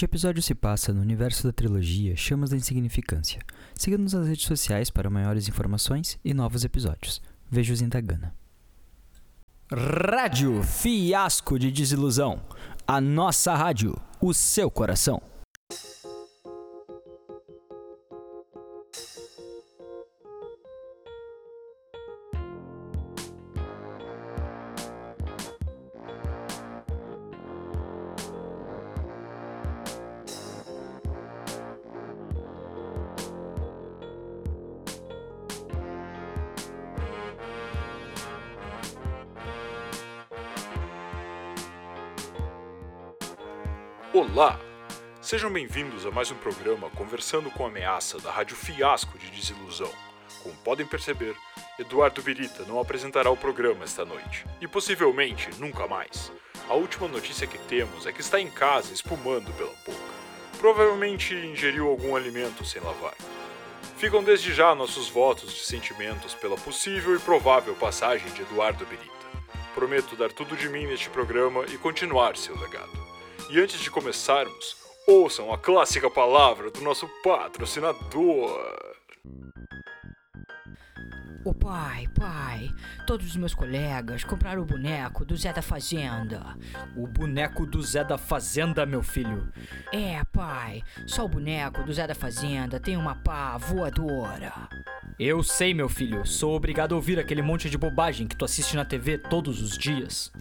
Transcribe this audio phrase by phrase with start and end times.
[0.00, 3.38] Este episódio se passa no universo da trilogia Chamas da Insignificância.
[3.74, 7.20] Siga-nos nas redes sociais para maiores informações e novos episódios.
[7.50, 8.34] Veja-os em Tagana.
[9.70, 12.40] Rádio Fiasco de Desilusão.
[12.86, 15.20] A nossa rádio, o seu coração.
[44.12, 44.58] Olá!
[45.20, 49.88] Sejam bem-vindos a mais um programa Conversando com a Ameaça da Rádio Fiasco de Desilusão.
[50.42, 51.36] Como podem perceber,
[51.78, 56.32] Eduardo Birita não apresentará o programa esta noite e possivelmente nunca mais.
[56.68, 60.14] A última notícia que temos é que está em casa espumando pela boca.
[60.58, 63.14] Provavelmente ingeriu algum alimento sem lavar.
[63.96, 69.08] Ficam desde já nossos votos de sentimentos pela possível e provável passagem de Eduardo Birita.
[69.72, 73.09] Prometo dar tudo de mim neste programa e continuar seu legado.
[73.52, 74.76] E antes de começarmos,
[75.08, 78.80] ouçam a clássica palavra do nosso patrocinador.
[81.44, 82.70] Ô pai, pai,
[83.08, 86.56] todos os meus colegas compraram o boneco do Zé da Fazenda.
[86.96, 89.52] O boneco do Zé da Fazenda, meu filho.
[89.92, 94.68] É, pai, só o boneco do Zé da Fazenda tem uma pá voadora.
[95.22, 98.74] Eu sei, meu filho, sou obrigado a ouvir aquele monte de bobagem que tu assiste
[98.74, 100.32] na TV todos os dias.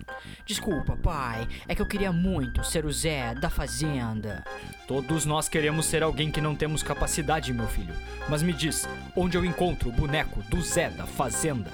[0.45, 4.41] Desculpa, pai, é que eu queria muito ser o Zé da Fazenda.
[4.88, 7.94] Todos nós queremos ser alguém que não temos capacidade, meu filho.
[8.30, 11.73] Mas me diz, onde eu encontro o boneco do Zé da Fazenda?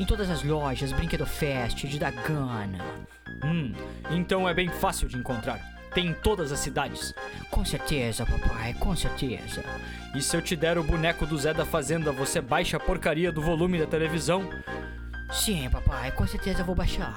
[0.00, 2.84] Em todas as lojas Brinquedo Fest de Dagana.
[3.44, 3.72] Hum,
[4.10, 5.79] então é bem fácil de encontrar.
[5.94, 7.14] Tem em todas as cidades.
[7.50, 9.64] Com certeza, papai, com certeza.
[10.14, 13.32] E se eu te der o boneco do Zé da Fazenda, você baixa a porcaria
[13.32, 14.48] do volume da televisão?
[15.32, 17.16] Sim, papai, com certeza eu vou baixar.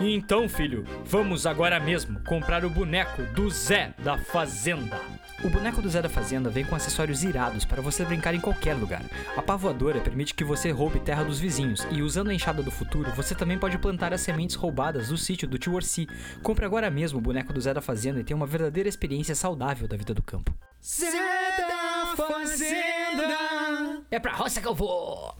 [0.00, 5.00] Então, filho, vamos agora mesmo comprar o boneco do Zé da Fazenda.
[5.44, 8.74] O boneco do Zé da Fazenda vem com acessórios irados para você brincar em qualquer
[8.74, 9.02] lugar.
[9.36, 12.70] A pá voadora permite que você roube terra dos vizinhos e usando a enxada do
[12.70, 16.08] futuro, você também pode plantar as sementes roubadas do sítio do tio Orsi.
[16.44, 19.88] Compre agora mesmo o boneco do Zé da Fazenda e tenha uma verdadeira experiência saudável
[19.88, 20.54] da vida do campo.
[20.80, 24.02] Zé da Fazenda!
[24.12, 25.34] É pra roça que eu vou!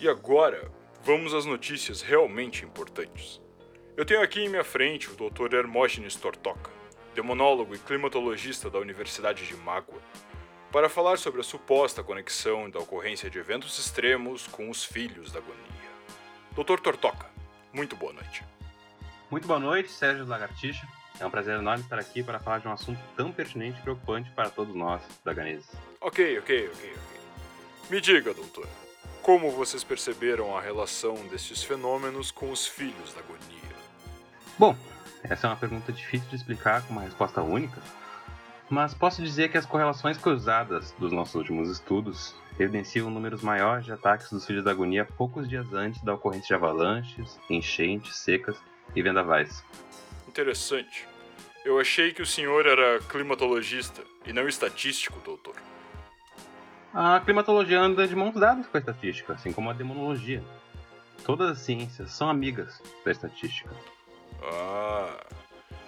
[0.00, 0.70] E agora,
[1.02, 3.40] vamos às notícias realmente importantes.
[3.96, 5.52] Eu tenho aqui em minha frente o Dr.
[5.54, 6.70] Hermógenes Tortoca,
[7.16, 10.00] demonólogo e climatologista da Universidade de Mágua,
[10.70, 15.40] para falar sobre a suposta conexão da ocorrência de eventos extremos com os filhos da
[15.40, 15.66] agonia.
[16.52, 16.80] Dr.
[16.80, 17.28] Tortoca,
[17.72, 18.44] muito boa noite.
[19.28, 20.86] Muito boa noite, Sérgio Lagartixa.
[21.18, 24.30] É um prazer enorme estar aqui para falar de um assunto tão pertinente e preocupante
[24.30, 25.68] para todos nós, daganeses.
[26.00, 27.18] Ok, ok, ok, ok.
[27.90, 28.68] Me diga, doutor,
[29.28, 33.76] como vocês perceberam a relação destes fenômenos com os filhos da agonia?
[34.58, 34.74] Bom,
[35.22, 37.78] essa é uma pergunta difícil de explicar com uma resposta única,
[38.70, 43.92] mas posso dizer que as correlações cruzadas dos nossos últimos estudos evidenciam números maiores de
[43.92, 48.56] ataques dos filhos da agonia poucos dias antes da ocorrência de avalanches, enchentes, secas
[48.96, 49.62] e vendavais.
[50.26, 51.06] Interessante.
[51.66, 55.54] Eu achei que o senhor era climatologista e não estatístico, doutor.
[56.92, 60.42] A climatologia anda de mãos dadas com a estatística, assim como a demonologia.
[61.24, 63.70] Todas as ciências são amigas da estatística.
[64.42, 65.24] Ah,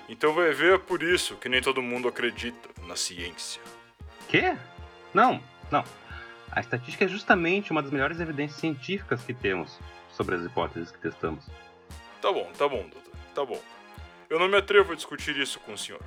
[0.09, 3.63] então vai ver é por isso que nem todo mundo acredita na ciência.
[4.29, 4.57] Quê?
[5.15, 5.41] Não,
[5.71, 5.85] não.
[6.53, 9.79] A estatística é justamente uma das melhores evidências científicas que temos
[10.11, 11.47] sobre as hipóteses que testamos.
[12.21, 13.61] Tá bom, tá bom, doutor, tá bom.
[14.29, 16.03] Eu não me atrevo a discutir isso com o senhor.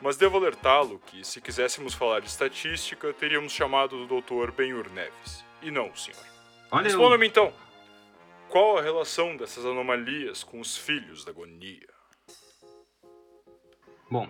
[0.00, 4.52] Mas devo alertá-lo que, se quiséssemos falar de estatística, teríamos chamado o Dr.
[4.52, 6.22] Benhur Neves, e não o senhor.
[6.72, 7.52] Responda-me então.
[8.48, 11.88] Qual a relação dessas anomalias com os filhos da agonia?
[14.10, 14.28] Bom,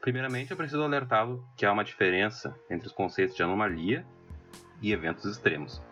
[0.00, 4.06] primeiramente eu preciso alertá-lo que há uma diferença entre os conceitos de anomalia
[4.80, 5.82] e eventos extremos.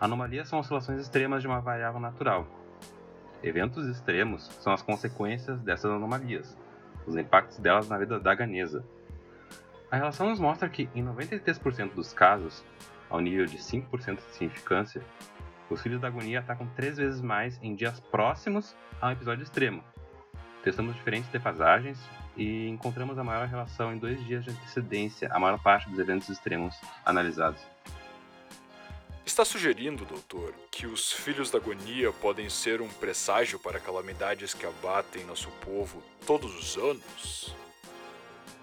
[0.00, 2.46] Anomalias são oscilações extremas de uma variável natural.
[3.42, 6.56] Eventos extremos são as consequências dessas anomalias,
[7.06, 8.84] os impactos delas na vida da ganesa.
[9.90, 12.64] A relação nos mostra que, em 93% dos casos,
[13.08, 15.02] ao nível de 5% de significância,
[15.70, 19.82] os filhos da agonia atacam três vezes mais em dias próximos a um episódio extremo.
[20.62, 21.98] Testamos diferentes defasagens
[22.36, 26.28] e encontramos a maior relação em dois dias de antecedência a maior parte dos eventos
[26.28, 26.74] extremos
[27.04, 27.64] analisados.
[29.26, 34.66] Está sugerindo, doutor, que os filhos da agonia podem ser um presságio para calamidades que
[34.66, 37.54] abatem nosso povo todos os anos?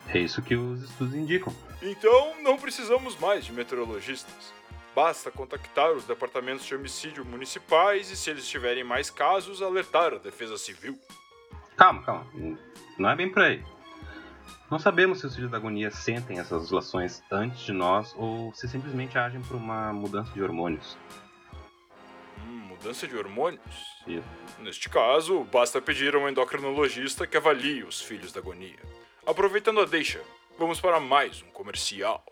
[0.08, 1.54] É isso que os estudos indicam.
[1.82, 4.54] Então não precisamos mais de meteorologistas.
[4.94, 10.18] Basta contactar os departamentos de homicídio municipais e, se eles tiverem mais casos, alertar a
[10.18, 11.00] Defesa Civil.
[11.76, 12.28] Calma, calma.
[12.98, 13.64] Não é bem por aí.
[14.70, 18.68] Não sabemos se os filhos da agonia sentem essas oscilações antes de nós ou se
[18.68, 20.98] simplesmente agem por uma mudança de hormônios.
[22.40, 23.62] Hum, mudança de hormônios?
[24.08, 24.28] Isso.
[24.60, 28.80] Neste caso, basta pedir a um endocrinologista que avalie os filhos da agonia.
[29.26, 30.22] Aproveitando a deixa,
[30.58, 32.26] vamos para mais um comercial.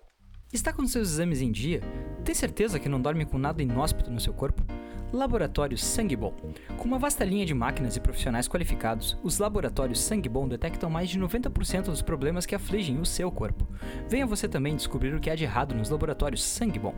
[0.51, 1.81] Está com seus exames em dia?
[2.25, 4.63] Tem certeza que não dorme com nada inóspito no seu corpo?
[5.11, 6.33] Laboratório Sangue Bom.
[6.77, 11.09] Com uma vasta linha de máquinas e profissionais qualificados, os laboratórios Sangue Bom detectam mais
[11.09, 13.67] de 90% dos problemas que afligem o seu corpo.
[14.07, 16.94] Venha você também descobrir o que há de errado nos laboratórios Sangue Bom.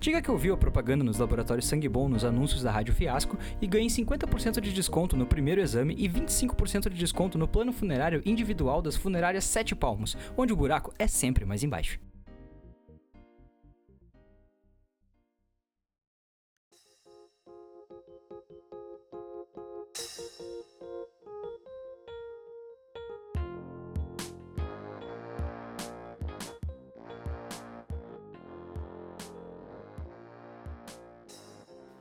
[0.00, 3.66] Diga que ouviu a propaganda nos laboratórios Sangue Bom nos anúncios da Rádio Fiasco e
[3.68, 8.82] ganhe 50% de desconto no primeiro exame e 25% de desconto no plano funerário individual
[8.82, 12.00] das funerárias Sete Palmos, onde o buraco é sempre mais embaixo.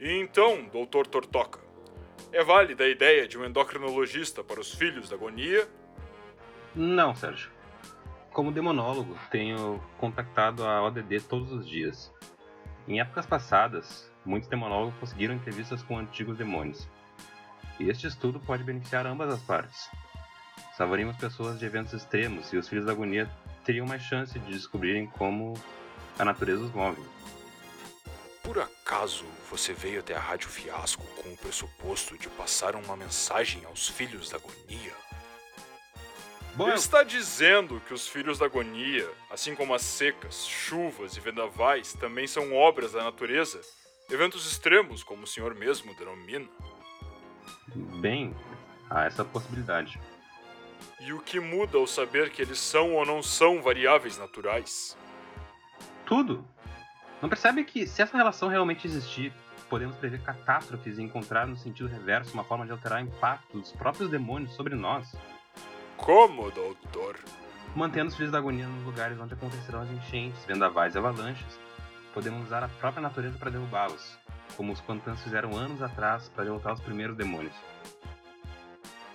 [0.06, 1.62] Então, doutor Tortoca,
[2.30, 5.66] é válida a ideia de um endocrinologista para os filhos da agonia?
[6.76, 7.50] Não, Sérgio.
[8.34, 12.14] Como demonólogo, tenho contactado a ODD todos os dias.
[12.86, 16.86] Em épocas passadas, muitos demonólogos conseguiram entrevistas com antigos demônios.
[17.80, 19.90] E este estudo pode beneficiar ambas as partes.
[20.76, 23.32] Salvaríamos pessoas de eventos extremos e os filhos da agonia
[23.64, 25.54] teriam mais chance de descobrirem como
[26.20, 27.02] a natureza os move.
[28.44, 28.58] Por
[28.94, 33.90] acaso você veio até a Rádio Fiasco com o pressuposto de passar uma mensagem aos
[33.90, 34.94] filhos da agonia?
[36.56, 41.20] Bom, Ele está dizendo que os filhos da agonia, assim como as secas, chuvas e
[41.20, 43.60] vendavais, também são obras da natureza?
[44.12, 46.48] Eventos extremos, como o senhor mesmo denomina?
[48.00, 48.36] bem,
[48.90, 50.00] há essa possibilidade.
[51.00, 54.96] E o que muda ao saber que eles são ou não são variáveis naturais?
[56.06, 56.48] Tudo!
[57.24, 59.32] Não percebe que, se essa relação realmente existir,
[59.70, 63.72] podemos prever catástrofes e encontrar no sentido reverso uma forma de alterar o impacto dos
[63.72, 65.16] próprios demônios sobre nós,
[65.96, 67.18] Como, doutor?
[67.78, 71.58] mantendo os filhos da agonia nos lugares onde acontecerão as enchentes, vendavais e avalanches.
[72.14, 74.18] Podemos usar a própria natureza para derrubá-los,
[74.58, 77.56] como os Quantans fizeram anos atrás para derrotar os primeiros demônios.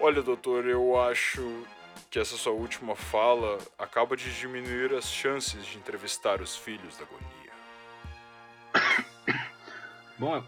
[0.01, 1.63] Olha, doutor, eu acho
[2.09, 7.05] que essa sua última fala acaba de diminuir as chances de entrevistar os filhos da
[7.05, 7.48] agonia.
[10.19, 10.45] Bom, eu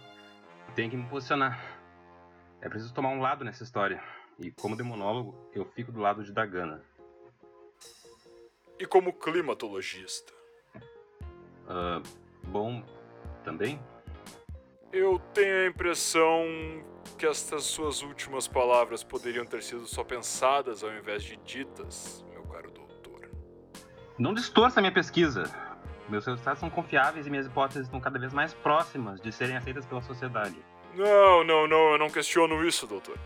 [0.74, 1.60] tenho que me posicionar.
[2.60, 4.02] É preciso tomar um lado nessa história.
[4.36, 6.82] E como demonólogo, eu fico do lado de Dagana.
[8.78, 10.32] E como climatologista?
[11.68, 12.02] Ah,
[12.42, 12.82] bom,
[13.44, 13.80] também?
[14.92, 16.44] Eu tenho a impressão
[17.16, 22.42] que estas suas últimas palavras poderiam ter sido só pensadas ao invés de ditas, meu
[22.42, 23.30] caro doutor.
[24.18, 25.69] Não distorça minha pesquisa.
[26.10, 29.86] Meus resultados são confiáveis e minhas hipóteses estão cada vez mais próximas de serem aceitas
[29.86, 30.56] pela sociedade.
[30.94, 33.16] Não, não, não, eu não questiono isso, doutor.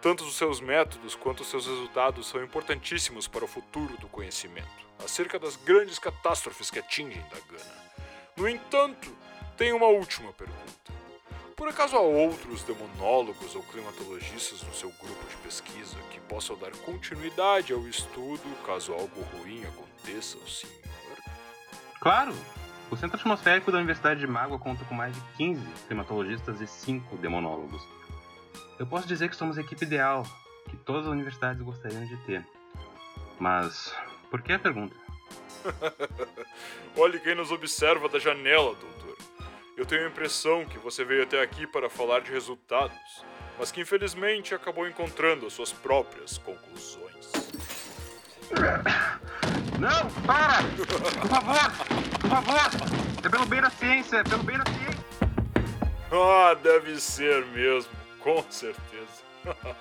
[0.00, 4.68] Tanto os seus métodos quanto os seus resultados são importantíssimos para o futuro do conhecimento,
[5.04, 7.74] acerca das grandes catástrofes que atingem Dagana.
[8.36, 9.12] No entanto,
[9.56, 10.92] tenho uma última pergunta.
[11.56, 16.70] Por acaso há outros demonólogos ou climatologistas no seu grupo de pesquisa que possam dar
[16.84, 20.97] continuidade ao estudo caso algo ruim aconteça ao senhor?
[22.08, 22.34] Claro!
[22.90, 27.18] O Centro Atmosférico da Universidade de Mágua conta com mais de 15 climatologistas e 5
[27.18, 27.86] demonólogos.
[28.78, 30.22] Eu posso dizer que somos a equipe ideal,
[30.70, 32.42] que todas as universidades gostariam de ter.
[33.38, 33.94] Mas,
[34.30, 34.96] por que a pergunta?
[36.96, 39.18] Olhe quem nos observa da janela, doutor.
[39.76, 43.22] Eu tenho a impressão que você veio até aqui para falar de resultados,
[43.58, 47.32] mas que infelizmente acabou encontrando as suas próprias conclusões.
[49.78, 50.62] Não, para!
[51.20, 51.70] Por favor!
[52.20, 53.24] Por favor!
[53.24, 55.06] É pelo bem da ciência, é pelo bem da ciência!
[56.10, 59.22] Ah, deve ser mesmo, com certeza.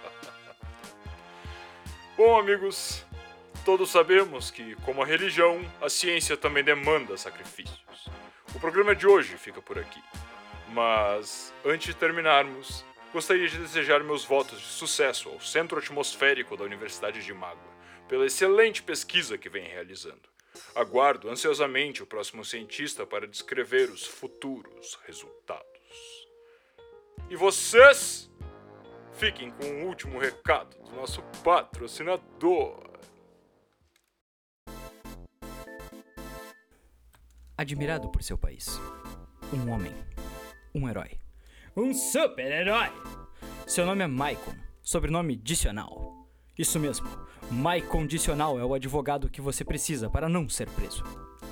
[2.15, 3.03] Bom, amigos,
[3.65, 8.09] todos sabemos que, como a religião, a ciência também demanda sacrifícios.
[8.53, 10.01] O programa de hoje fica por aqui.
[10.69, 16.63] Mas, antes de terminarmos, gostaria de desejar meus votos de sucesso ao Centro Atmosférico da
[16.63, 17.76] Universidade de Mágua,
[18.07, 20.29] pela excelente pesquisa que vem realizando.
[20.75, 25.67] Aguardo ansiosamente o próximo cientista para descrever os futuros resultados.
[27.29, 28.29] E vocês
[29.13, 32.87] fiquem com o último recado do nosso patrocinador.
[37.57, 38.79] Admirado por seu país.
[39.51, 39.93] Um homem.
[40.73, 41.19] Um herói.
[41.75, 42.91] Um super-herói!
[43.67, 46.16] Seu nome é Maicon, sobrenome Dicional.
[46.57, 47.07] Isso mesmo,
[47.51, 51.03] Maicon Dicional é o advogado que você precisa para não ser preso.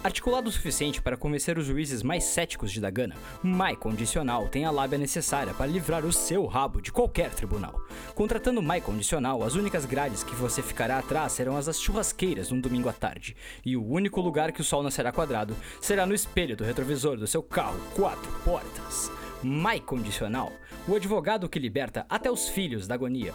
[0.04, 4.72] Articulado o suficiente para convencer os juízes mais céticos de Dagana, Maicon Dicional tem a
[4.72, 7.80] lábia necessária para livrar o seu rabo de qualquer tribunal.
[8.14, 12.60] Contratando Maicon Dicional, as únicas grades que você ficará atrás serão as das churrasqueiras num
[12.60, 13.36] domingo à tarde,
[13.66, 17.28] e o único lugar que o sol nascerá quadrado será no espelho do retrovisor do
[17.28, 19.12] seu carro quatro portas.
[19.44, 20.52] Mai Condicional,
[20.88, 23.34] o advogado que liberta até os filhos da agonia,